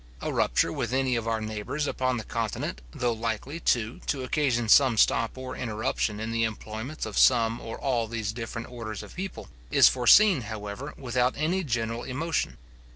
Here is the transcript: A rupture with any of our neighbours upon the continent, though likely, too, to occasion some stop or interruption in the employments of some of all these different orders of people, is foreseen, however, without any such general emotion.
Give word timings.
A 0.19 0.33
rupture 0.33 0.73
with 0.73 0.93
any 0.93 1.15
of 1.15 1.27
our 1.27 1.39
neighbours 1.41 1.85
upon 1.85 2.17
the 2.17 2.23
continent, 2.23 2.81
though 2.91 3.13
likely, 3.13 3.59
too, 3.59 4.01
to 4.07 4.23
occasion 4.23 4.67
some 4.67 4.97
stop 4.97 5.37
or 5.37 5.55
interruption 5.55 6.19
in 6.19 6.31
the 6.31 6.43
employments 6.43 7.05
of 7.05 7.19
some 7.19 7.61
of 7.61 7.77
all 7.77 8.07
these 8.07 8.31
different 8.33 8.71
orders 8.71 9.03
of 9.03 9.13
people, 9.15 9.47
is 9.69 9.89
foreseen, 9.89 10.41
however, 10.41 10.95
without 10.97 11.35
any 11.37 11.61
such 11.61 11.67
general 11.67 12.01
emotion. 12.01 12.57